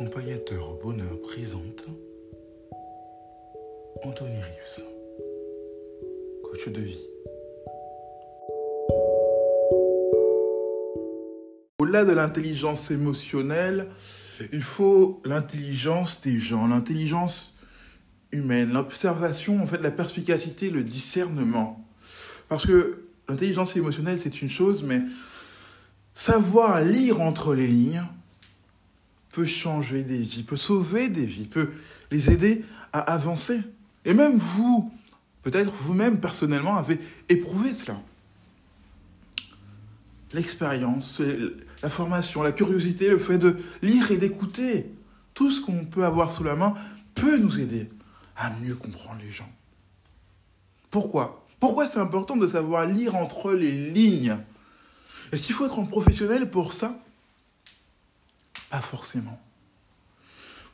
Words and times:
Accompagnateur 0.00 0.70
au 0.70 0.82
bonheur 0.82 1.20
présente 1.20 1.84
Anthony 4.02 4.30
Rives, 4.30 4.84
coach 6.42 6.68
de 6.68 6.80
vie. 6.80 7.06
Au-delà 11.80 12.06
de 12.06 12.12
l'intelligence 12.12 12.90
émotionnelle, 12.90 13.88
il 14.54 14.62
faut 14.62 15.20
l'intelligence 15.26 16.22
des 16.22 16.40
gens, 16.40 16.66
l'intelligence 16.66 17.54
humaine, 18.32 18.72
l'observation, 18.72 19.62
en 19.62 19.66
fait, 19.66 19.82
la 19.82 19.90
perspicacité, 19.90 20.70
le 20.70 20.82
discernement. 20.82 21.86
Parce 22.48 22.64
que 22.64 23.04
l'intelligence 23.28 23.76
émotionnelle, 23.76 24.18
c'est 24.18 24.40
une 24.40 24.48
chose, 24.48 24.82
mais 24.82 25.02
savoir 26.14 26.82
lire 26.82 27.20
entre 27.20 27.54
les 27.54 27.66
lignes 27.66 28.02
peut 29.32 29.46
changer 29.46 30.02
des 30.02 30.18
vies, 30.18 30.42
peut 30.42 30.56
sauver 30.56 31.08
des 31.08 31.26
vies, 31.26 31.46
peut 31.46 31.70
les 32.10 32.30
aider 32.30 32.64
à 32.92 33.00
avancer. 33.00 33.60
Et 34.04 34.14
même 34.14 34.38
vous, 34.38 34.92
peut-être 35.42 35.72
vous-même 35.72 36.20
personnellement, 36.20 36.76
avez 36.76 36.98
éprouvé 37.28 37.74
cela. 37.74 38.00
L'expérience, 40.32 41.20
la 41.82 41.90
formation, 41.90 42.42
la 42.42 42.52
curiosité, 42.52 43.08
le 43.08 43.18
fait 43.18 43.38
de 43.38 43.56
lire 43.82 44.10
et 44.10 44.16
d'écouter, 44.16 44.90
tout 45.34 45.50
ce 45.50 45.60
qu'on 45.60 45.84
peut 45.84 46.04
avoir 46.04 46.30
sous 46.30 46.44
la 46.44 46.56
main 46.56 46.74
peut 47.14 47.36
nous 47.36 47.58
aider 47.58 47.88
à 48.36 48.50
mieux 48.62 48.74
comprendre 48.74 49.20
les 49.22 49.32
gens. 49.32 49.50
Pourquoi? 50.90 51.46
Pourquoi 51.58 51.86
c'est 51.86 51.98
important 51.98 52.36
de 52.36 52.46
savoir 52.46 52.86
lire 52.86 53.16
entre 53.16 53.52
les 53.52 53.90
lignes? 53.90 54.36
Est-ce 55.30 55.42
qu'il 55.42 55.54
faut 55.54 55.66
être 55.66 55.78
un 55.78 55.84
professionnel 55.84 56.50
pour 56.50 56.72
ça? 56.72 56.98
Pas 58.70 58.80
forcément. 58.80 59.38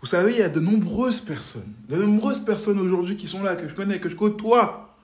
Vous 0.01 0.07
savez, 0.07 0.33
il 0.33 0.39
y 0.39 0.43
a 0.43 0.49
de 0.49 0.61
nombreuses 0.61 1.21
personnes, 1.21 1.73
de 1.89 1.97
nombreuses 1.97 2.45
personnes 2.45 2.79
aujourd'hui 2.79 3.17
qui 3.17 3.27
sont 3.27 3.43
là, 3.43 3.57
que 3.57 3.69
je 3.69 3.75
connais, 3.75 3.99
que 3.99 4.09
je 4.09 4.15
côtoie, 4.15 4.95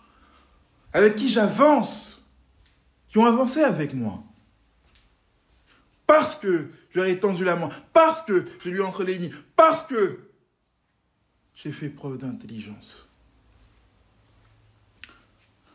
avec 0.92 1.16
qui 1.16 1.28
j'avance, 1.28 2.22
qui 3.08 3.18
ont 3.18 3.26
avancé 3.26 3.62
avec 3.62 3.94
moi. 3.94 4.22
Parce 6.06 6.34
que 6.34 6.68
je 6.90 6.98
leur 6.98 7.06
ai 7.06 7.18
tendu 7.18 7.42
la 7.44 7.56
main, 7.56 7.70
parce 7.92 8.22
que 8.22 8.44
je 8.62 8.68
lui 8.68 8.78
ai 8.78 8.82
entre 8.82 9.02
les 9.02 9.16
lignes, 9.16 9.34
parce 9.56 9.82
que 9.86 10.20
j'ai 11.54 11.72
fait 11.72 11.88
preuve 11.88 12.18
d'intelligence. 12.18 13.06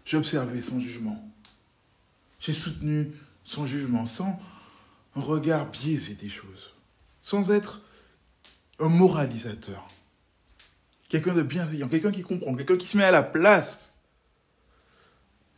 J'ai 0.06 0.18
observé 0.18 0.62
son 0.62 0.80
jugement. 0.80 1.22
J'ai 2.40 2.54
soutenu 2.54 3.12
son 3.44 3.66
jugement 3.66 4.06
sans 4.06 4.40
un 5.16 5.22
regard 5.22 5.70
biaisé 5.70 6.14
des 6.14 6.30
choses, 6.30 6.74
sans 7.28 7.52
être 7.52 7.82
un 8.80 8.88
moralisateur, 8.88 9.86
quelqu'un 11.10 11.34
de 11.34 11.42
bienveillant, 11.42 11.90
quelqu'un 11.90 12.12
qui 12.12 12.22
comprend, 12.22 12.56
quelqu'un 12.56 12.78
qui 12.78 12.88
se 12.88 12.96
met 12.96 13.04
à 13.04 13.12
la 13.12 13.22
place. 13.22 13.92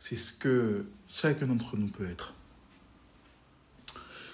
C'est 0.00 0.16
ce 0.16 0.32
que 0.32 0.84
chacun 1.06 1.46
d'entre 1.46 1.76
nous 1.76 1.86
peut 1.86 2.10
être. 2.10 2.34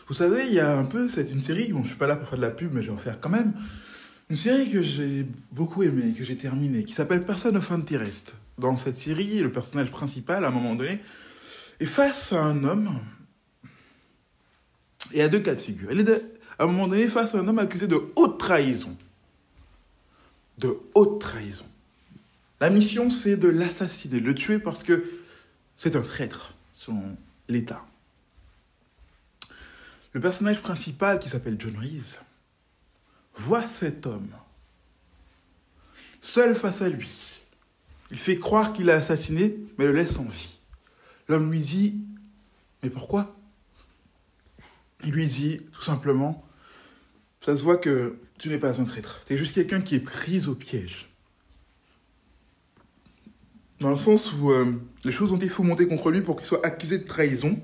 Vous 0.08 0.14
savez, 0.14 0.46
il 0.46 0.54
y 0.54 0.60
a 0.60 0.78
un 0.78 0.86
peu, 0.86 1.10
c'est 1.10 1.30
une 1.30 1.42
série, 1.42 1.74
bon, 1.74 1.82
je 1.82 1.88
suis 1.88 1.96
pas 1.98 2.06
là 2.06 2.16
pour 2.16 2.26
faire 2.26 2.38
de 2.38 2.42
la 2.42 2.50
pub, 2.50 2.72
mais 2.72 2.80
je 2.80 2.86
vais 2.86 2.94
en 2.94 2.96
faire 2.96 3.20
quand 3.20 3.28
même. 3.28 3.52
Une 4.30 4.36
série 4.36 4.70
que 4.70 4.82
j'ai 4.82 5.26
beaucoup 5.52 5.82
aimée, 5.82 6.14
que 6.16 6.24
j'ai 6.24 6.38
terminée, 6.38 6.84
qui 6.84 6.94
s'appelle 6.94 7.22
Person 7.22 7.54
of 7.54 7.70
Interest. 7.70 8.34
Dans 8.56 8.78
cette 8.78 8.96
série, 8.96 9.40
le 9.40 9.52
personnage 9.52 9.90
principal, 9.90 10.42
à 10.46 10.48
un 10.48 10.52
moment 10.52 10.74
donné, 10.74 11.02
est 11.80 11.86
face 11.86 12.32
à 12.32 12.42
un 12.42 12.64
homme 12.64 12.98
et 15.12 15.20
à 15.20 15.28
deux 15.28 15.40
cas 15.40 15.54
de 15.54 15.60
figure. 15.60 15.90
À 16.58 16.64
un 16.64 16.66
moment 16.66 16.88
donné 16.88 17.08
face 17.08 17.34
à 17.34 17.38
un 17.38 17.48
homme 17.48 17.58
accusé 17.58 17.86
de 17.86 18.00
haute 18.16 18.38
trahison. 18.38 18.96
De 20.58 20.78
haute 20.94 21.20
trahison. 21.20 21.66
La 22.60 22.70
mission, 22.70 23.10
c'est 23.10 23.36
de 23.36 23.48
l'assassiner, 23.48 24.20
de 24.20 24.26
le 24.26 24.34
tuer 24.34 24.58
parce 24.58 24.82
que 24.82 25.04
c'est 25.76 25.96
un 25.96 26.02
traître, 26.02 26.54
selon 26.72 27.16
l'État. 27.48 27.84
Le 30.12 30.20
personnage 30.20 30.62
principal, 30.62 31.18
qui 31.18 31.28
s'appelle 31.28 31.56
John 31.58 31.76
Reese, 31.76 32.20
voit 33.34 33.66
cet 33.68 34.06
homme 34.06 34.30
seul 36.22 36.56
face 36.56 36.80
à 36.80 36.88
lui. 36.88 37.10
Il 38.10 38.18
fait 38.18 38.38
croire 38.38 38.72
qu'il 38.72 38.86
l'a 38.86 38.94
assassiné, 38.94 39.56
mais 39.78 39.84
le 39.84 39.92
laisse 39.92 40.18
en 40.18 40.24
vie. 40.24 40.58
L'homme 41.28 41.50
lui 41.50 41.60
dit, 41.60 42.00
mais 42.82 42.90
pourquoi? 42.90 43.36
Il 45.04 45.12
lui 45.12 45.26
dit 45.26 45.60
tout 45.72 45.82
simplement, 45.82 46.45
ça 47.44 47.56
se 47.56 47.62
voit 47.62 47.76
que 47.76 48.18
tu 48.38 48.48
n'es 48.48 48.58
pas 48.58 48.80
un 48.80 48.84
traître. 48.84 49.22
Tu 49.26 49.34
es 49.34 49.38
juste 49.38 49.54
quelqu'un 49.54 49.80
qui 49.80 49.94
est 49.94 50.00
pris 50.00 50.46
au 50.46 50.54
piège. 50.54 51.08
Dans 53.80 53.90
le 53.90 53.96
sens 53.96 54.32
où 54.32 54.50
euh, 54.50 54.72
les 55.04 55.12
choses 55.12 55.32
ont 55.32 55.36
été 55.36 55.48
fomentées 55.48 55.86
contre 55.86 56.10
lui 56.10 56.22
pour 56.22 56.36
qu'il 56.36 56.46
soit 56.46 56.64
accusé 56.64 56.98
de 56.98 57.04
trahison, 57.04 57.60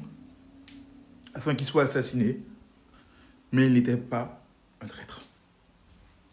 afin 1.34 1.54
qu'il 1.54 1.66
soit 1.66 1.84
assassiné. 1.84 2.40
Mais 3.50 3.66
il 3.66 3.72
n'était 3.72 3.96
pas 3.96 4.42
un 4.80 4.86
traître. 4.86 5.22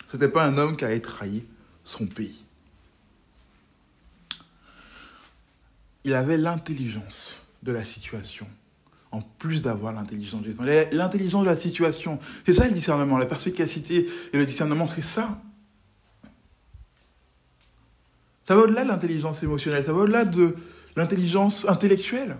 Ce 0.09 0.17
n'était 0.17 0.29
pas 0.29 0.45
un 0.45 0.57
homme 0.57 0.75
qui 0.75 0.85
avait 0.85 0.99
trahi 0.99 1.45
son 1.83 2.07
pays. 2.07 2.45
Il 6.03 6.13
avait 6.13 6.37
l'intelligence 6.37 7.35
de 7.63 7.71
la 7.71 7.83
situation, 7.83 8.47
en 9.11 9.21
plus 9.21 9.61
d'avoir 9.61 9.93
l'intelligence. 9.93 10.43
L'intelligence 10.91 11.43
de 11.43 11.49
la 11.49 11.57
situation, 11.57 12.19
c'est 12.45 12.53
ça 12.53 12.67
le 12.67 12.73
discernement, 12.73 13.17
la 13.17 13.25
perspicacité 13.25 14.07
et 14.33 14.37
le 14.37 14.45
discernement, 14.45 14.87
c'est 14.93 15.01
ça. 15.01 15.41
Ça 18.47 18.55
va 18.55 18.61
au-delà 18.61 18.83
de 18.83 18.89
l'intelligence 18.89 19.43
émotionnelle, 19.43 19.83
ça 19.85 19.93
va 19.93 19.99
au-delà 19.99 20.25
de 20.25 20.55
l'intelligence 20.95 21.67
intellectuelle. 21.67 22.35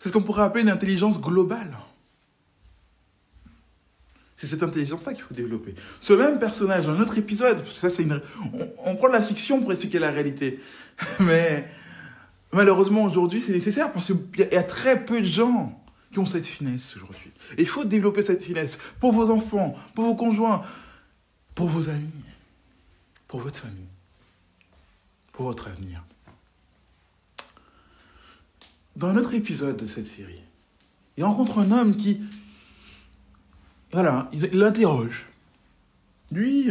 C'est 0.00 0.08
ce 0.08 0.12
qu'on 0.12 0.22
pourrait 0.22 0.44
appeler 0.44 0.62
une 0.62 0.70
intelligence 0.70 1.20
globale. 1.20 1.76
C'est 4.36 4.46
cette 4.46 4.62
intelligence-là 4.62 5.12
qu'il 5.12 5.22
faut 5.22 5.34
développer. 5.34 5.74
Ce 6.00 6.14
même 6.14 6.38
personnage, 6.38 6.88
un 6.88 6.98
autre 6.98 7.18
épisode, 7.18 7.62
ça 7.70 7.88
une, 8.00 8.22
on, 8.54 8.70
on, 8.86 8.96
prend 8.96 9.08
la 9.08 9.22
fiction 9.22 9.60
pour 9.60 9.72
expliquer 9.72 9.98
la 9.98 10.10
réalité, 10.10 10.58
mais 11.20 11.70
malheureusement 12.52 13.04
aujourd'hui 13.04 13.42
c'est 13.42 13.52
nécessaire 13.52 13.92
parce 13.92 14.12
qu'il 14.12 14.48
y 14.50 14.56
a 14.56 14.62
très 14.62 15.04
peu 15.04 15.20
de 15.20 15.26
gens 15.26 15.80
qui 16.12 16.18
ont 16.18 16.26
cette 16.26 16.46
finesse 16.46 16.96
aujourd'hui. 16.96 17.30
Et 17.56 17.62
il 17.62 17.68
faut 17.68 17.84
développer 17.84 18.22
cette 18.22 18.42
finesse 18.42 18.78
pour 18.98 19.12
vos 19.12 19.30
enfants, 19.30 19.76
pour 19.94 20.04
vos 20.04 20.16
conjoints, 20.16 20.62
pour 21.54 21.68
vos 21.68 21.88
amis, 21.88 22.24
pour 23.28 23.40
votre 23.40 23.60
famille, 23.60 23.88
pour 25.32 25.46
votre 25.46 25.68
avenir. 25.68 26.04
Dans 28.96 29.08
un 29.08 29.16
autre 29.16 29.34
épisode 29.34 29.76
de 29.76 29.86
cette 29.86 30.06
série, 30.06 30.42
il 31.16 31.24
rencontre 31.24 31.58
un 31.58 31.70
homme 31.70 31.96
qui, 31.96 32.20
voilà, 33.92 34.28
il 34.32 34.42
l'interroge. 34.58 35.26
Lui, 36.32 36.70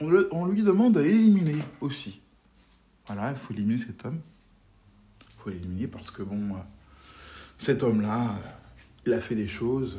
on, 0.00 0.06
on, 0.06 0.26
on, 0.30 0.46
lui 0.46 0.62
demande 0.62 0.94
de 0.94 1.00
l'éliminer 1.00 1.62
aussi. 1.80 2.20
Voilà, 3.06 3.30
il 3.30 3.36
faut 3.36 3.52
éliminer 3.52 3.82
cet 3.84 4.04
homme. 4.04 4.20
Faut 5.42 5.50
l'éliminer 5.50 5.86
parce 5.86 6.10
que, 6.10 6.22
bon, 6.22 6.54
cet 7.58 7.82
homme-là, 7.82 8.38
il 9.06 9.12
a 9.12 9.20
fait 9.20 9.34
des 9.34 9.48
choses. 9.48 9.96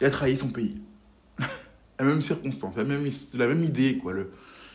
Il 0.00 0.06
a 0.06 0.10
trahi 0.10 0.36
son 0.36 0.48
pays. 0.48 0.80
la 1.98 2.04
même 2.04 2.22
circonstance, 2.22 2.76
la 2.76 2.84
même, 2.84 3.08
la 3.34 3.46
même 3.46 3.64
idée, 3.64 3.98
quoi. 3.98 4.12
Le, 4.12 4.32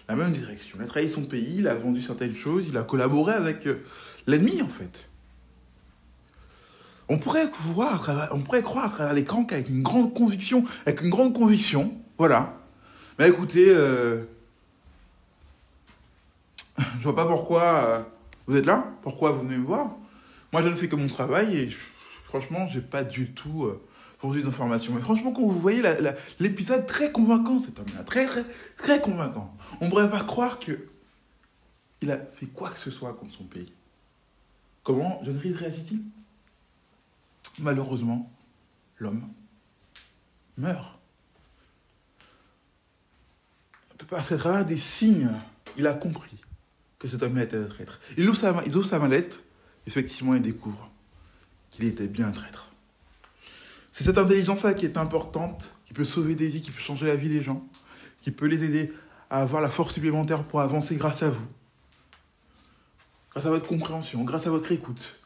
la 0.08 0.16
même 0.16 0.32
direction. 0.32 0.78
Il 0.80 0.84
a 0.84 0.88
trahi 0.88 1.10
son 1.10 1.24
pays, 1.24 1.58
il 1.60 1.68
a 1.68 1.76
vendu 1.76 2.02
certaines 2.02 2.36
choses, 2.36 2.66
il 2.68 2.78
a 2.78 2.84
collaboré 2.84 3.34
avec 3.34 3.68
l'ennemi, 4.28 4.62
en 4.62 4.68
fait. 4.68 5.10
On 7.08 7.20
pourrait 7.20 7.48
voir, 7.68 8.30
on 8.32 8.42
pourrait 8.42 8.64
croire 8.64 8.86
à 8.86 8.90
travers 8.90 9.14
l'écran 9.14 9.46
qu'avec 9.46 9.70
une 9.70 9.84
grande 9.84 10.14
conviction, 10.14 10.64
avec 10.86 11.02
une 11.02 11.10
grande 11.10 11.34
conviction, 11.34 11.94
voilà. 12.18 12.58
Mais 13.20 13.30
écoutez, 13.30 13.68
euh, 13.70 14.24
je 16.78 17.04
vois 17.04 17.16
pas 17.16 17.26
pourquoi 17.26 17.64
euh, 17.64 18.04
vous 18.48 18.58
êtes 18.58 18.66
là, 18.66 18.88
pourquoi 19.02 19.32
vous 19.32 19.42
venez 19.42 19.58
me 19.58 19.66
voir. 19.66 19.96
Moi, 20.52 20.62
je 20.62 20.70
ne 20.70 20.76
fais 20.76 20.88
que 20.88 20.96
mon 20.96 21.08
travail 21.08 21.58
et 21.58 21.70
franchement, 22.26 22.68
j'ai 22.68 22.82
pas 22.82 23.04
du 23.04 23.32
tout 23.32 23.66
euh, 23.66 23.82
vendu 24.22 24.42
d'informations. 24.42 24.94
Mais 24.94 25.02
franchement, 25.02 25.32
quand 25.32 25.42
vous 25.42 25.60
voyez 25.60 25.82
l'épisode 26.40 26.86
très 26.86 27.12
convaincant, 27.12 27.62
cet 27.62 27.80
homme-là, 27.80 28.04
très, 28.04 28.26
très, 28.26 28.46
très 28.78 29.00
convaincant, 29.02 29.56
on 29.82 29.86
ne 29.86 29.90
pourrait 29.90 30.10
pas 30.10 30.22
croire 30.22 30.60
que 30.60 30.88
il 32.02 32.12
a 32.12 32.18
fait 32.18 32.46
quoi 32.46 32.70
que 32.70 32.78
ce 32.78 32.92
soit 32.92 33.14
contre 33.14 33.34
son 33.34 33.46
pays. 33.46 33.72
Comment 34.84 35.20
John 35.24 35.38
Reed 35.38 35.56
réagit-il? 35.56 36.02
Malheureusement, 37.60 38.32
l'homme 39.00 39.28
meurt. 40.58 41.00
Parce 44.10 44.30
qu'à 44.30 44.38
travers 44.38 44.66
des 44.66 44.78
signes, 44.78 45.32
il 45.78 45.88
a 45.88 45.94
compris 45.94 46.38
que 47.06 47.12
cet 47.12 47.22
homme-là 47.22 47.44
était 47.44 47.58
un 47.58 47.66
traître. 47.66 48.00
Sa, 48.34 48.64
il 48.66 48.76
ouvre 48.76 48.88
sa 48.88 48.98
mallette, 48.98 49.40
effectivement, 49.86 50.34
il 50.34 50.42
découvre 50.42 50.90
qu'il 51.70 51.86
était 51.86 52.08
bien 52.08 52.30
un 52.30 52.32
traître. 52.32 52.72
C'est 53.92 54.04
cette 54.04 54.18
intelligence-là 54.18 54.74
qui 54.74 54.86
est 54.86 54.98
importante, 54.98 55.78
qui 55.86 55.94
peut 55.94 56.04
sauver 56.04 56.34
des 56.34 56.48
vies, 56.48 56.62
qui 56.62 56.72
peut 56.72 56.82
changer 56.82 57.06
la 57.06 57.16
vie 57.16 57.30
des 57.30 57.44
gens, 57.44 57.64
qui 58.20 58.32
peut 58.32 58.48
les 58.48 58.64
aider 58.64 58.92
à 59.30 59.42
avoir 59.42 59.62
la 59.62 59.70
force 59.70 59.94
supplémentaire 59.94 60.44
pour 60.44 60.62
avancer 60.62 60.96
grâce 60.96 61.22
à 61.22 61.30
vous, 61.30 61.46
grâce 63.32 63.46
à 63.46 63.52
votre 63.52 63.68
compréhension, 63.68 64.24
grâce 64.24 64.48
à 64.48 64.50
votre 64.50 64.72
écoute. 64.72 65.20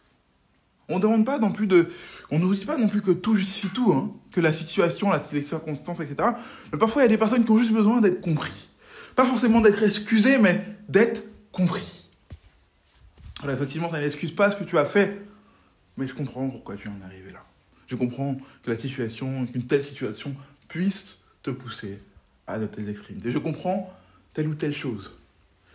On 0.89 0.97
ne 0.97 1.01
demande 1.01 1.25
pas 1.25 1.39
non 1.39 1.51
plus 1.51 1.67
de. 1.67 1.87
On 2.29 2.39
ne 2.39 2.45
vous 2.45 2.55
dit 2.55 2.65
pas 2.65 2.77
non 2.77 2.89
plus 2.89 3.01
que 3.01 3.11
tout 3.11 3.35
justifie 3.35 3.69
tout, 3.69 3.93
hein, 3.93 4.11
que 4.33 4.41
la 4.41 4.51
situation, 4.51 5.11
la 5.11 5.23
circonstance, 5.23 5.99
etc. 6.01 6.31
Mais 6.73 6.77
parfois, 6.77 7.03
il 7.03 7.05
y 7.05 7.07
a 7.07 7.09
des 7.09 7.17
personnes 7.17 7.45
qui 7.45 7.51
ont 7.51 7.59
juste 7.59 7.71
besoin 7.71 8.01
d'être 8.01 8.19
compris. 8.19 8.67
Pas 9.15 9.25
forcément 9.25 9.61
d'être 9.61 9.81
excusées, 9.83 10.39
mais 10.39 10.65
d'être 10.89 11.23
compris. 11.59 12.07
Alors, 13.41 13.55
effectivement, 13.55 13.91
ça 13.91 13.99
n'excuse 13.99 14.31
pas 14.31 14.51
ce 14.51 14.55
que 14.55 14.63
tu 14.63 14.77
as 14.77 14.85
fait, 14.85 15.21
mais 15.97 16.07
je 16.07 16.13
comprends 16.13 16.49
pourquoi 16.49 16.75
tu 16.75 16.87
en 16.87 16.99
es 17.01 17.03
arrivé 17.03 17.31
là. 17.31 17.43
Je 17.87 17.95
comprends 17.95 18.35
que 18.63 18.71
la 18.71 18.77
situation, 18.77 19.45
qu'une 19.47 19.65
telle 19.65 19.83
situation 19.83 20.35
puisse 20.67 21.17
te 21.43 21.51
pousser 21.51 21.99
à 22.47 22.59
de 22.59 22.67
telles 22.67 22.89
extrémités. 22.89 23.31
Je 23.31 23.39
comprends 23.39 23.93
telle 24.33 24.47
ou 24.47 24.55
telle 24.55 24.73
chose. 24.73 25.11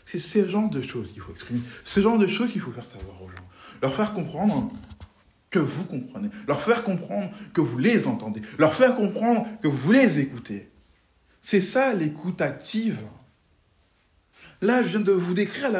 C'est 0.06 0.18
ce 0.18 0.48
genre 0.48 0.70
de 0.70 0.80
choses 0.82 1.10
qu'il 1.12 1.20
faut 1.20 1.32
exprimer. 1.32 1.60
Ce 1.84 2.00
genre 2.00 2.18
de 2.18 2.26
choses 2.26 2.50
qu'il 2.50 2.60
faut 2.60 2.72
faire 2.72 2.86
savoir 2.86 3.22
aux 3.22 3.28
gens. 3.28 3.48
Leur 3.82 3.94
faire 3.94 4.12
comprendre 4.12 4.72
que 5.50 5.58
vous 5.58 5.84
comprenez. 5.84 6.28
Leur 6.46 6.62
faire 6.62 6.84
comprendre 6.84 7.30
que 7.52 7.60
vous 7.60 7.78
les 7.78 8.06
entendez. 8.06 8.42
Leur 8.58 8.74
faire 8.74 8.94
comprendre 8.96 9.46
que 9.62 9.68
vous 9.68 9.92
les 9.92 10.18
écoutez. 10.18 10.68
C'est 11.40 11.60
ça 11.60 11.94
l'écoute 11.94 12.40
active. 12.40 12.98
Là, 14.64 14.82
je 14.82 14.88
viens 14.88 15.00
de 15.00 15.12
vous 15.12 15.34
décrire 15.34 15.70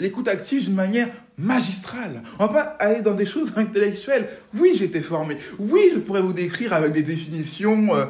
l'écoute 0.00 0.28
active 0.28 0.66
d'une 0.66 0.74
manière 0.74 1.08
magistrale. 1.38 2.22
On 2.38 2.46
va 2.46 2.52
pas 2.52 2.60
aller 2.78 3.00
dans 3.00 3.14
des 3.14 3.24
choses 3.24 3.50
intellectuelles. 3.56 4.28
Oui, 4.52 4.74
j'ai 4.76 4.84
été 4.84 5.00
formé. 5.00 5.38
Oui, 5.58 5.80
je 5.94 5.98
pourrais 5.98 6.20
vous 6.20 6.34
décrire 6.34 6.74
avec 6.74 6.92
des 6.92 7.02
définitions, 7.02 7.94
euh, 7.94 8.04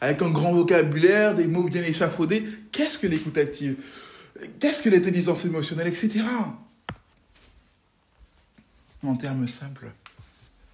avec 0.00 0.22
un 0.22 0.30
grand 0.30 0.54
vocabulaire, 0.54 1.34
des 1.34 1.46
mots 1.46 1.64
bien 1.64 1.82
échafaudés. 1.82 2.48
Qu'est-ce 2.72 2.98
que 2.98 3.06
l'écoute 3.06 3.36
active? 3.36 3.76
Qu'est-ce 4.58 4.82
que 4.82 4.88
l'intelligence 4.88 5.44
émotionnelle, 5.44 5.88
etc. 5.88 6.24
En 9.02 9.16
termes 9.16 9.46
simples, 9.48 9.90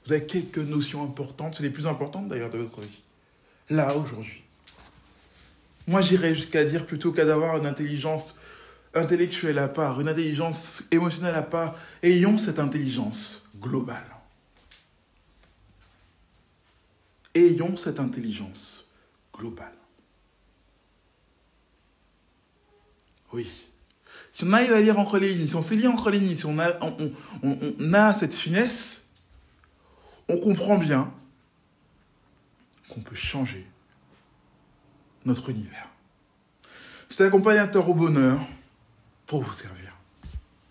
vous 0.06 0.12
avez 0.12 0.24
quelques 0.24 0.58
notions 0.58 1.02
importantes, 1.02 1.56
c'est 1.56 1.64
les 1.64 1.70
plus 1.70 1.88
importantes 1.88 2.28
d'ailleurs 2.28 2.50
de 2.50 2.58
votre 2.58 2.80
vie. 2.80 3.02
Là, 3.70 3.96
aujourd'hui. 3.96 4.44
Moi, 5.86 6.00
j'irais 6.00 6.34
jusqu'à 6.34 6.64
dire 6.64 6.86
plutôt 6.86 7.12
qu'à 7.12 7.24
d'avoir 7.24 7.56
une 7.56 7.66
intelligence 7.66 8.34
intellectuelle 8.94 9.58
à 9.58 9.68
part, 9.68 10.00
une 10.00 10.08
intelligence 10.08 10.82
émotionnelle 10.90 11.34
à 11.34 11.42
part, 11.42 11.76
ayons 12.02 12.38
cette 12.38 12.58
intelligence 12.58 13.48
globale. 13.58 14.06
Ayons 17.34 17.76
cette 17.76 17.98
intelligence 17.98 18.84
globale. 19.34 19.72
Oui. 23.32 23.48
Si 24.32 24.44
on 24.44 24.52
arrive 24.52 24.72
à 24.72 24.80
lire 24.80 24.98
entre 24.98 25.18
les 25.18 25.32
lignes, 25.32 25.48
si 25.48 25.56
on 25.56 25.62
sait 25.62 25.74
lire 25.74 25.90
entre 25.90 26.10
les 26.10 26.18
lignes, 26.18 26.36
si 26.36 26.46
on 26.46 26.58
a, 26.58 26.78
on 27.42 27.92
a 27.94 28.14
cette 28.14 28.34
finesse, 28.34 29.04
on 30.28 30.38
comprend 30.38 30.78
bien 30.78 31.12
qu'on 32.88 33.00
peut 33.00 33.16
changer 33.16 33.66
notre 35.24 35.50
univers. 35.50 35.88
C'est 37.08 37.24
accompagnateur 37.24 37.88
au 37.88 37.94
bonheur 37.94 38.40
pour 39.26 39.42
vous 39.42 39.52
servir. 39.52 39.91